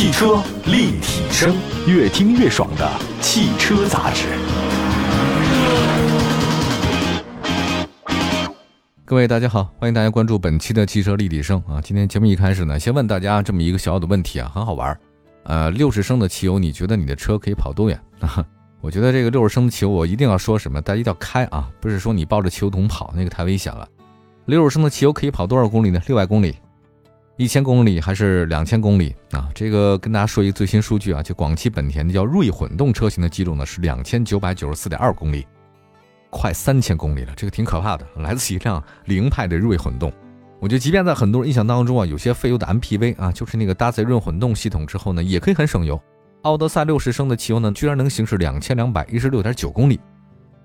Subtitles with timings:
[0.00, 1.54] 汽车立体声，
[1.86, 4.28] 越听越爽的汽车杂志。
[9.04, 11.82] 各位大家好，欢迎大家关注本期的汽车立体声啊！
[11.82, 14.98] 今天节目一开始呢，先问大家这么一个小小的问题啊，很好玩儿。
[15.42, 18.42] 呃，六十升的汽油，你觉得你的车可以跑多远啊？
[18.80, 23.86] 我觉得这个六十升的汽油，我一定要说什么，大家一定要开啊，不是说你抱着汽油桶跑，那个太危险了。
[24.46, 26.00] 六十升的汽油可以跑多少公里呢？
[26.06, 26.56] 六百公里。
[27.40, 29.48] 一千公里还是两千公里啊？
[29.54, 35.46] 这个跟大家说一个最新数据啊，就广汽本田的叫锐混动车型的记录呢是两千九百九十四点二公里，
[36.28, 40.12] 快三千公里了，这个挺可怕的，来自一辆凌派的锐混动。
[40.60, 45.98] 我觉得即便在很多人印象当中啊，有些费油的 MPV 啊，就是那个搭载润混动系统之后呢，也可以很省油。
[46.42, 49.98] 奥德赛六十升的汽油呢，居然能行驶两千两百一十六点九公里。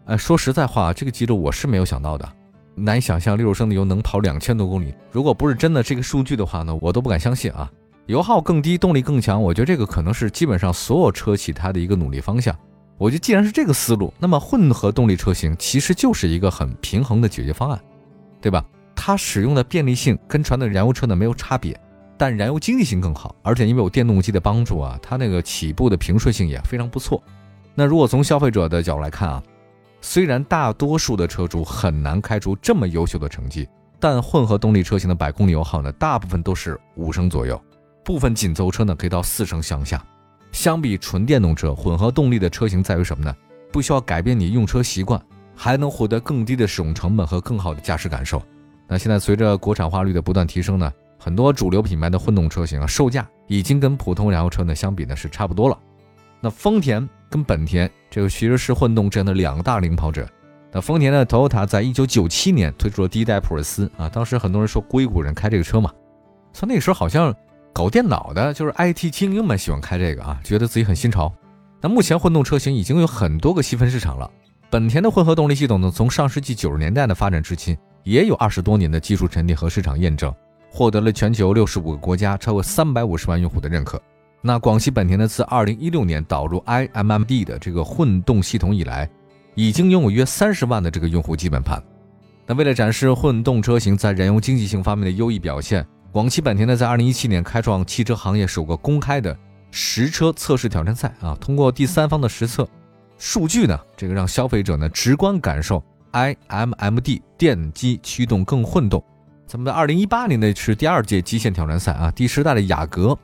[0.07, 2.29] 哎，说实在话，这个记录我是没有想到的。
[2.75, 4.93] 难以想象六升的油能跑两千多公里。
[5.11, 7.71] 如果不是真的这个数据的话呢，我都不敢相信啊！
[8.07, 12.55] 油耗更低，动力更强，我觉得这个可能是基本上所有车企它的一个努力方向。
[12.97, 17.79] 我觉得既然是这个思路，那么混合动力车型其实就是一个很平衡的解决方案，
[18.41, 18.63] 对吧？
[18.95, 21.75] 它使用的便利性跟传统燃油车呢没有差别，
[22.17, 27.21] 但燃油经济性更好，而且因为有电动机的帮助啊，它那个起步的平顺性也非常不错。
[27.73, 29.41] 那如果从消费者的角度来看啊。
[30.07, 33.67] 虽然大多数的车主很难开出这么优秀的成绩，
[33.99, 37.59] 但混合动力车型的百公里油耗呢，大部分都是五升左右，
[38.03, 40.01] 部分紧凑车呢可以到四升向下。
[40.51, 43.35] 相比纯电动车，混合动力的车型在于什么呢？
[43.71, 45.19] 不需要改变你用车习惯，
[45.55, 48.39] 还能获得更低的使用成本和更好的驾驶感受。
[48.87, 55.75] 那现在随着国产化率的不断提升呢，很多主流品牌的混动车型啊，售价已经跟普通燃油车呢相比呢是差不多了。
[56.45, 57.09] 那丰田。
[57.27, 60.25] 跟本田这个其实是混动这样的两大领跑者。
[60.71, 65.91] 那丰田的 Toyota 在一九九七年推出了第一代普锐斯啊，当时很多人说硅谷人开这个车嘛，
[66.53, 67.35] 从那时候好像
[67.73, 71.33] 搞电脑的，就是 IT 精英们喜欢开这个啊，觉得自己很新潮。
[71.81, 74.31] 那目前混动车型已经有很多个细分市场了。
[74.69, 80.33] 本田的混合动力系统呢，从上世纪九十年代的发展至今，也有二十多年的技术沉淀和市场验证，
[80.71, 84.01] 获得了全球六十五个国家超过三百五十万用户的认可。
[84.47, 89.09] 那广汽本田呢，自二零一六年导入 iMMD 的这个混动系统以来，
[89.55, 91.81] 已经拥有约三十万的这个用户基本盘。
[92.45, 99.35] 那为了展示混动车型在燃油经济性方面的优异表现，广汽本田呢，在二零一七年开创汽车行业首个公开的
[99.71, 102.69] 实车测试挑战赛啊，通过第三方的实测
[103.17, 109.03] 数据呢，这个让消费者呢直观感受 iMMD 电机驱动更混动。
[109.47, 113.17] 咱们的二零一八年呢是第二届极限挑战赛啊，第十代的雅阁。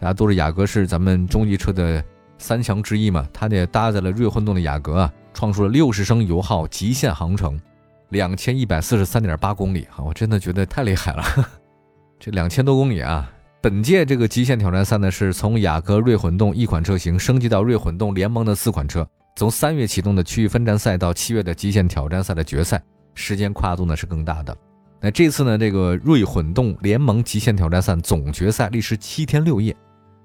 [0.00, 2.02] 大家都是雅阁是咱们中级车的
[2.38, 7.60] 三强之一嘛，它也搭载了锐混动的雅阁啊，创出了六十升油耗极限航程，
[8.08, 11.22] 两千一百四十三点八公里啊，我真的觉得太厉害了，
[12.18, 13.30] 这两千多公里啊！
[13.60, 19.06] 本届这个极限挑战赛呢，是从雅阁锐混动一款车型升级到锐混动联盟的四款车，
[19.36, 22.82] 从三月启动的区域分站赛到七月的极限挑战赛的决赛，
[23.14, 24.56] 时间跨度呢是更大的。
[24.98, 29.76] 那这次呢，这个锐混动联盟极限挑战赛总决赛历时七天六夜。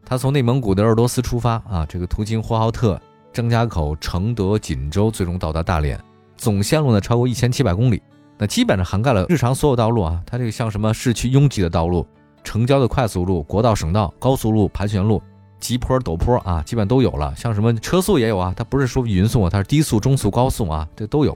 [0.06, 3.02] 他从内蒙古的鄂尔多斯出发啊，这个途经呼和浩特、
[3.34, 6.00] 张家口、承德、锦州，最终到达大连。
[6.38, 8.00] 总线路呢超过一千七百公里，
[8.38, 10.22] 那基本上涵盖了日常所有道路啊。
[10.24, 12.06] 它这个像什么市区拥挤的道路、
[12.44, 15.20] 城郊的快速路、国道、省道、高速路、盘旋路、
[15.60, 17.34] 急坡、陡坡啊，基本都有了。
[17.36, 21.36] 像什么车速也有啊，它不是说匀速啊，它是低速、中速、高速啊，这都有。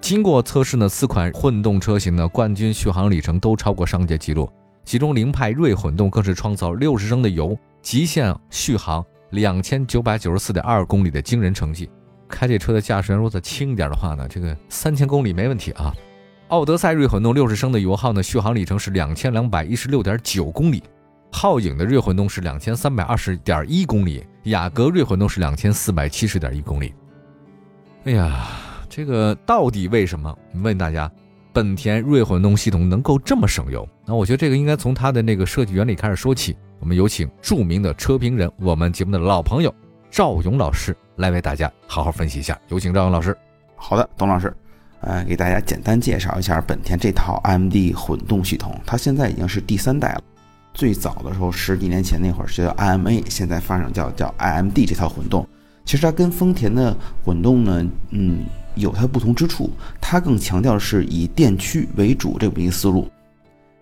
[0.00, 4.48] 经过测试呢，四款混动车型的冠军续航里程都超过上届纪录，
[4.84, 7.58] 其中凌派锐混动更是创造六十升的油。
[7.86, 11.88] 极限续航两千九百九十四点二公里的惊人成绩，
[12.28, 15.94] 开这车的驾驶员如果再轻一点的话呢，这个三千公里没问题啊。
[16.48, 20.82] 奥德赛锐混动六十升的油耗呢，续航里程是两千两百一十六点九公里，
[21.30, 26.92] 皓影的锐混动是两千三百二十点一公里，雅阁锐混动是两千四百七十点一公里。
[28.02, 28.48] 哎呀，
[28.88, 30.36] 这个到底为什么？
[30.54, 31.08] 问大家，
[31.52, 33.88] 本田锐混动系统能够这么省油？
[34.04, 36.56] 那我觉得这个应该从它的那个设计原理开始说起。
[36.78, 39.74] 我们有请著名的车评人，我们节目的老朋友
[40.10, 42.58] 赵勇老师来为大家好好分析一下。
[42.68, 43.36] 有请赵勇老师。
[43.74, 44.54] 好的，董老师，
[45.00, 48.78] 呃，给大家简单介绍一下本田这套 iMD 混动系统。
[48.84, 50.22] 它现在已经是第三代了。
[50.74, 55.46] 最早的时候，十几年前那会儿是叫 iMA，现在发展叫叫 iMD 这套混动。
[55.84, 56.94] 其实它跟丰田的
[57.24, 58.44] 混动呢，嗯，
[58.74, 59.70] 有它不同之处。
[60.00, 63.10] 它更强调的是以电驱为主这么一个思路。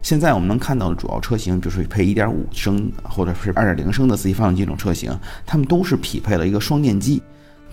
[0.05, 7.23] 现在我们能看到的主要车型，比如说配1.5升或者是2.0升的自吸发动机这种车型，它们都是匹配了一个双电机，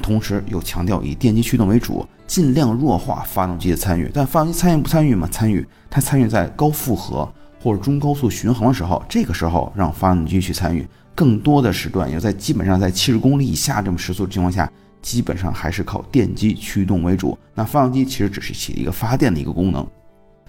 [0.01, 4.10] 同时又强调以电机驱动为主，尽量弱化发动机的参与。
[4.13, 5.28] 但发动机参与不参与嘛？
[5.30, 7.30] 参与，它参与在高负荷
[7.62, 17.38] 或者中高速巡航的时候，这个时候让发动机去参与，更多的时段，也在基本上在七十公里以下这么时速的情况下，基本上还是靠电机驱动为主。
[17.54, 19.86] 那发动机其实只是起一个发电的一个功能。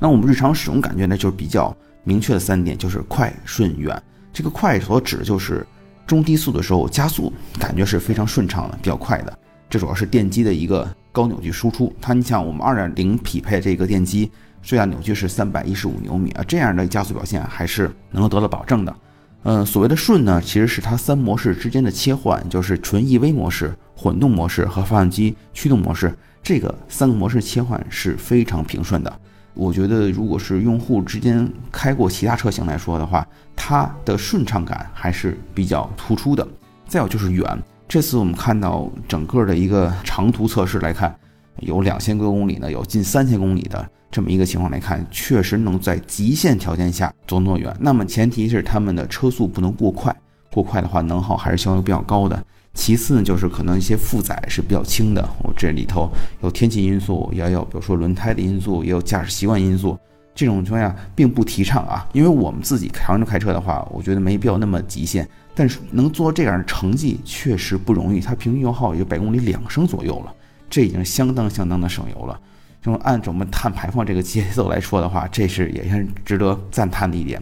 [0.03, 1.73] 那我们日常使用感觉呢，就是比较
[2.03, 4.03] 明确的三点，就是快、顺、远。
[4.33, 5.65] 这个快所指的就是
[6.09, 9.39] 中低速的时候加速，感觉是非常顺畅的，比较快的。
[9.71, 11.95] 这主要是电机的一个高扭矩输出。
[12.01, 14.29] 它，你像我们二点零匹配这个电机。
[14.61, 18.97] 最大扭矩是三百一十五牛米啊，这样的加速表现还是能够得到保证的。
[19.45, 26.13] 嗯，所谓的顺呢，其实是它三模式之间的切换，就是纯 EV 模式、混动模式和发动机驱动模式，
[26.43, 29.21] 这个三个模式切换是非常平顺的。
[29.55, 36.47] 我觉得，如果是用户之间开过其他车型来说的话，它的顺畅感还是比较突出的。
[36.87, 37.47] 再有就是远，
[37.87, 41.15] 这次我们看到整个的一个长途测试来看，
[41.61, 43.89] 有两千多公里呢，有近三千公里的。
[44.11, 47.75] 这么一个情况来看，确实能在极限条件下走那么远。
[47.81, 50.15] 那么前提是他们的车速不能过快，
[50.53, 52.45] 过快的话能耗还是相对比较高的。
[52.75, 55.29] 其次呢，就是可能一些负载是比较轻的。
[55.43, 56.11] 我这里头
[56.43, 59.99] 有天气因素，也有比如说轮胎的因素，也有驾驶习惯因素。
[60.35, 65.29] 这种情况下并不提倡啊，因为我们自己常常开车的话，我觉得没必要那么极限。
[65.55, 70.35] 但是能做这样的成绩确实不容易，它平均油耗也就百公里两升左右了，
[70.71, 72.41] 这已经相当相当的省油了。
[72.81, 77.41] 就按照我们碳排放这个节奏来说的话，这是也是值得赞叹的一点。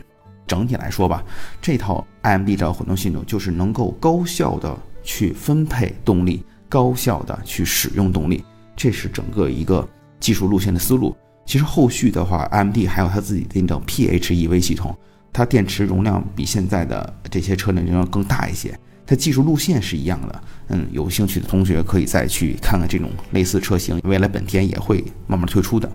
[0.49, 1.23] 整体来说吧，
[1.63, 8.45] 这套 IMD 这套混动系统就是能够高效的去分配动力，高效的去使用动力，
[8.77, 9.87] 这是整个一个
[10.19, 11.17] 技术路线的思路。
[11.47, 14.97] 其实后续的话，AMD 还有它自己的那种 PHEV 系统，
[15.33, 18.79] 它电池容量比现在的这些车辆容量更大一些。
[19.05, 25.91] 它技术路线是一样的，嗯，有兴趣的同学可以再去看看这种类似车型，未来本田也会慢慢推出的。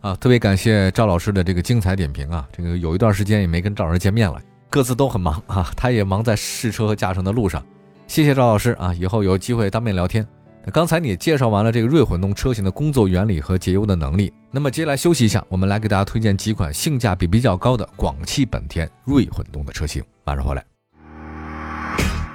[0.00, 2.46] 啊，特别感谢赵老师的这个精彩点评啊！
[2.52, 4.40] 这个有一段时间也没跟赵老师见面了，
[4.70, 7.64] 各自都很忙啊，他也忙在试车和驾乘的路上。
[8.06, 10.26] 谢谢赵老师啊，以后有机会当面聊天。
[10.64, 20.64] 那刚才你介绍完了这个锐混动车型的工作原理和节油的能力，那么接下来休息一下，我们来给大家推荐几款性价比比较高的广汽本田锐混动的车型，马上回来。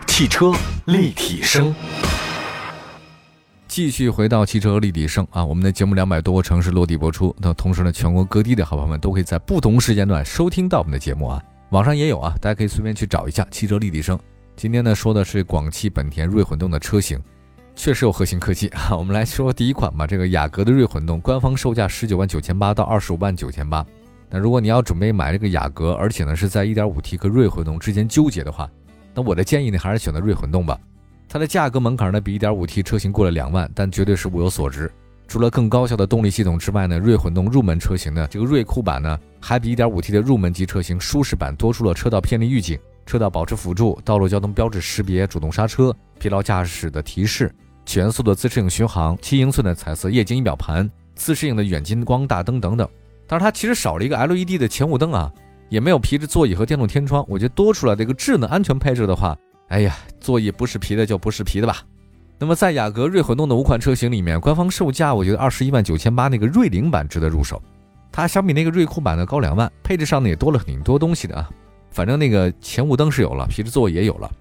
[0.05, 0.51] 汽车
[0.85, 1.73] 立体声，
[3.67, 5.45] 继续回到汽车立体声啊！
[5.45, 11.41] 我们的节目两百多个城市落地播出，那同时呢，全国各地的好朋友们都可以在不同时间段收听到我们的节目啊。
[11.69, 14.19] 网上也有啊，大家可以随便去找一下汽车立体声。
[14.59, 17.17] 今天呢，说的是广汽本田锐混动的车型，
[17.77, 18.93] 确实有核心科技 啊。
[18.93, 23.85] 我们来说第一款吧，这个雅阁的锐混动，官方售价十九万九千八到二十五万九千八。
[24.29, 28.69] 那如果你要准备买这个雅阁，而且呢是在一点五 T 和锐混动之间纠结的话，
[29.13, 30.77] 那我的建议呢，还是选择锐混动吧。
[31.29, 34.91] 它的价格门槛呢，比 1.5T 车型过了两万，但绝对是物有所值。
[35.25, 42.77] 除了更高效的动力系统之外呢，锐混动入门车型呢，这个锐酷版呢，还比 1.5T 的入门级车型舒适版多出了车道偏离预警、
[43.09, 47.51] 车道保持辅助、道路交通标志识别、主动刹车、疲劳驾驶的提示、
[47.87, 52.87] 全速的自适应巡航、七英寸的彩色液晶仪表盘、自适应的远近光大灯等等。
[53.25, 55.31] 但是它其实少了一个 LED 的前雾灯啊。
[55.69, 61.83] 也没有皮质座椅和电动天窗，我觉得多出来的一个智能安全配置的话，哎呀，座椅不是皮的就不是皮的吧。
[62.39, 67.61] 那么在雅阁锐混动的五款车型里面，官方售价我觉得二十一万九千八那个锐灵版值得入手，
[68.11, 71.47] 它相比那个锐酷版的高两万，配置上呢也多了挺多东西的啊。
[71.99, 74.31] 反正那个前雾灯是有了，皮质座椅也有了。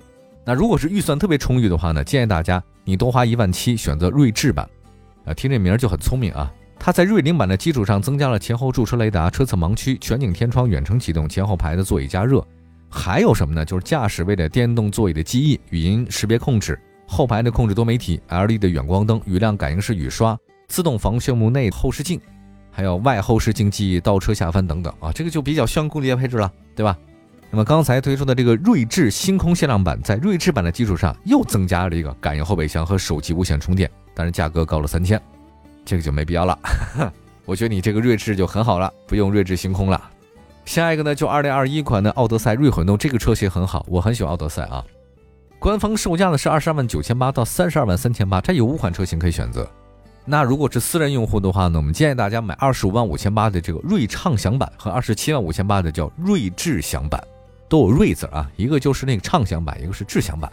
[0.45, 4.65] 那如果是预算特别充裕的话呢，建议大家你多花一万七选择锐智版，
[5.25, 6.55] 啊，听这名就很聪明啊。
[6.79, 12.47] 它在锐灵版的基础上增加了前后驻车雷达、车侧盲区、全景天窗、远程启动、前后排的座椅加热，
[12.89, 13.65] 还有什么呢？
[13.65, 20.39] 就是驾驶位的电动座椅的记忆、语音识别控制、后排的控制多媒体、LED 的远光灯、雨量感应式雨刷、
[20.69, 22.21] 自动防眩目内后视镜，
[22.71, 26.97] 还有外后视镜记忆倒车下翻等等啊，这个就比较炫酷的配置了，对吧？
[27.51, 35.21] 那么刚才推出的这个锐志星空限量版，在锐志版的基础上又增加了一个感应后备箱和手机无线充电，但是价格高了三千。
[35.85, 36.59] 这个就没必要了，
[37.47, 39.99] 我觉得你这个锐志就很好了，不用锐志星空了。
[40.67, 44.85] 下一个呢，就二零二一款的奥德赛锐混动，这个车型很好，我很喜欢奥德赛啊。
[45.59, 49.67] 官方售价呢是二十二万九千八到三十二万三千八，这有五款车型可以选择。
[50.27, 57.19] 那如果是私人用户的话呢，我们建议大家买二十五万五千八的这个锐畅享版和二十七万五千八的叫锐智享版，
[57.69, 60.51] 都有锐字啊，一个就是那个畅享版，一个是智享版。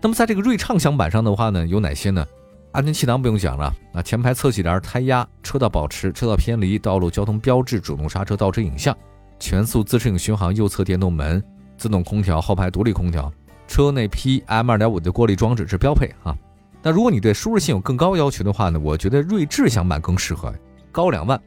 [0.00, 2.26] 那么在这个锐畅享版上的话呢，有哪些呢？
[2.72, 8.96] 安全气囊不用讲了，那前排侧气帘、胎压、车道保持、车道偏离、道路交通标志、主动刹车、倒车影像、
[9.40, 11.42] 全速自适应巡航、右侧电动门、
[11.76, 13.32] 自动空调、后排独立空调、
[13.66, 16.36] 车内 PM 二点五的过滤装置是标配啊。
[16.82, 20.54] 那如果你对舒适性有更高要求的话呢，我觉得锐智享版更适合，
[20.92, 21.40] 高两万，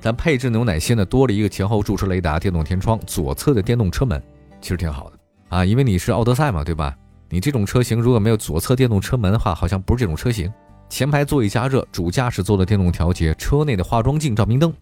[0.00, 1.04] 但配置有哪些呢？
[1.04, 4.20] 多了一个前后驻车雷达、电动天窗、左侧的电动车门，
[4.60, 5.18] 其实挺好的。
[5.48, 6.94] 啊，因为你是奥德赛嘛，对吧？
[7.28, 10.52] 你这种车型如果没有左侧电动车门的话，好像不是这种车型。
[10.88, 14.72] 前排座椅加热，主驾驶座的电动调节，车内的化妆镜、照明灯。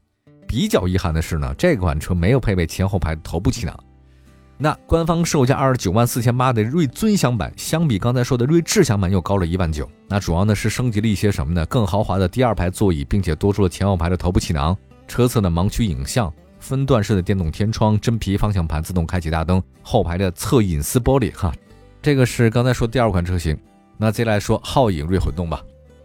[0.47, 3.79] 比较遗憾的是呢，这款车没有配备前后排的头部气囊。
[4.57, 9.89] 那官方售价二十九万四千八的锐尊享版，相比刚才说的锐智享版又高了一万九。
[10.09, 11.65] 那主要呢是升级了一些什么呢？
[11.67, 21.33] 更豪华的第二排座椅，并且多出了前后排的头部气囊，车侧的盲区影像，分段式的电动天窗，真皮方向盘，自动开启大灯，后排的侧隐私玻璃。
[21.35, 21.53] 哈，
[22.03, 23.57] 这个是刚才说第二款车型。
[23.97, 25.62] 那接下来说皓影锐混动吧。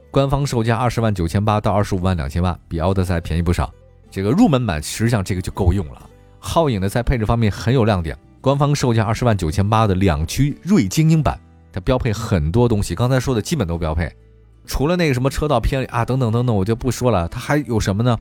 [0.10, 3.74] 官方售价二十万九千八到二十五万两千八，比奥德赛便宜不少。
[4.10, 6.10] 这个入门版实际上这个就够用了。
[6.40, 11.40] 皓影呢在配置方面很有亮点，官方售价二十万九千八的两驱锐精英版，
[11.72, 14.12] 它标配很多东西，刚才说的基本都标配，
[14.66, 17.28] 除了那个什么车道偏离啊等等等等，我就不说了。
[17.28, 18.18] 它还有什么呢？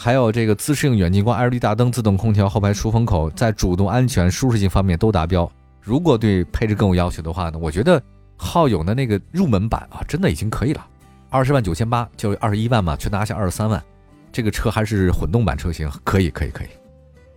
[0.00, 5.50] 还有这个自适应远近光、LED 大灯、自动空调、后排出风口，在主动安全、舒适性方面都达标。
[5.82, 8.00] 如果对配置更有要求的话呢，我觉得
[8.38, 10.86] 皓影的那个入门版啊，真的已经可以了。
[11.30, 13.82] 二十万九千八，就二十一万嘛，去拿下二十三万，
[14.30, 16.68] 这个车还是混动版车型，可以可以可以。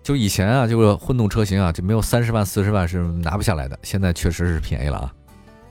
[0.04, 5.12] 就以前啊，就是混动车型啊，就没有三十万四十万是拿不下来的，现在确实是便宜了啊。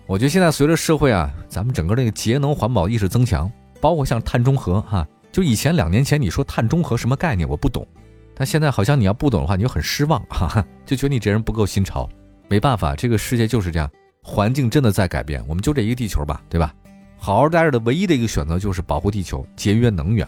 [0.07, 3.49] 我觉得现在随着社会啊，咱们整个那个节能环保意识增强，
[3.81, 7.87] 包括像碳中和哈，就以前两年前你说碳中和什么概念，我不懂，
[8.35, 12.09] 但现在好像你要不懂的话，你就很失望哈，就觉得你这人不够新潮。
[12.49, 13.89] 没办法，这个世界就是这样，
[14.23, 16.75] 环境真的在改变，我们就这一个地球吧，对吧？
[17.17, 20.27] 好好待着的唯一的一个选择就是保护地球、节约能源。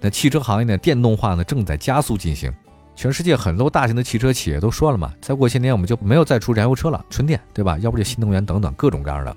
[0.00, 2.52] 那汽车行业呢，电动化呢正在加速进行。
[2.96, 7.78] 全世界很多大型的汽车企业都说了嘛，再过些年我们就没有再出燃油车了，纯电，对吧？
[7.78, 9.36] 要不就新能源等等各种各样的。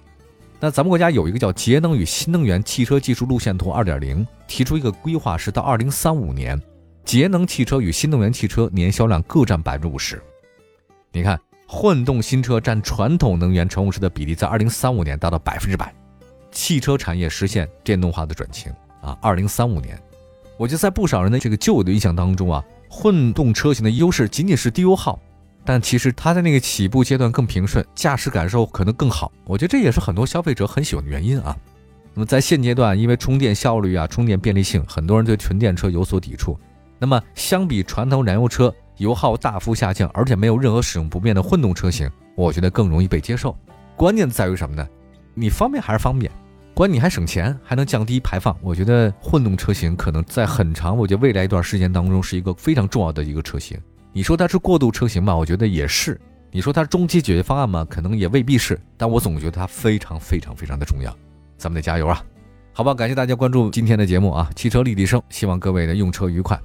[0.63, 6.57] 那咱们国家有一个叫《节能与新能源汽车技术路线图二点零》，提出一个规划是到二零三五年，
[7.03, 10.23] 节能汽车与新能源汽车年销量各占百分之五十。
[11.11, 15.93] 你看，混动新车占传统能源乘用车的比例在二零三五年达到百分之百。
[16.49, 19.17] 汽车产业实现电动化的转型啊！
[19.21, 20.01] 二零三五年，
[20.57, 25.19] 我觉得在不少人的这个旧有的印象当中啊，混动车型的优势仅仅是低油耗，
[25.65, 29.31] 但其实它在那个起步阶段更平顺，驾驶感受可能更好。
[29.45, 31.55] 我觉得这也是很多消费者很喜欢的原因啊。
[32.13, 36.59] 那么在现阶段，因为充电效率啊、充电便利性，很多人对纯电车有所抵触。
[36.99, 43.57] 那么相比传统燃油车，油耗大幅下降，而且没有任何使用不便的混动车型，我觉得更容易被接受。
[43.95, 44.87] 关键在于什么呢？
[45.33, 46.31] 你方便还是方便？
[46.75, 53.77] 关你还省钱，还能降低排放，我觉得混动车型可能在很长，我觉得未来一段时间当中是一个非常重要的一个车型。
[54.13, 56.13] 你说它是过渡车型吧，我觉得也是；
[56.51, 57.83] 你说它是中期解决方案嘛？
[57.89, 58.79] 可能也未必是。
[58.95, 61.11] 但我总觉得它非常非常非常的重要，
[61.57, 62.23] 咱们得加油啊！
[62.71, 66.59] 好吧，感谢大家关注今天的节目啊，汽车立体声，希望各位呢用车愉快，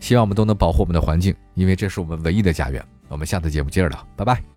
[0.00, 2.82] 希望我们都能保护我们的环境，因为这是我们唯一的家园。
[3.08, 4.53] 我们下次节目接着聊，拜拜。